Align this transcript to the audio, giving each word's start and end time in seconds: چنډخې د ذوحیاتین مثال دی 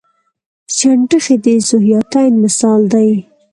چنډخې 0.77 1.35
د 1.43 1.45
ذوحیاتین 1.67 2.31
مثال 2.43 2.81
دی 2.93 3.09